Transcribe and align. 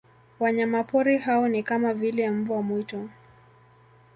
Wanyamapori 0.39 1.17
hao 1.17 1.47
ni 1.47 1.63
kama 1.63 1.93
vile 1.93 2.29
mbwa 2.31 2.61
mwitu 2.63 3.09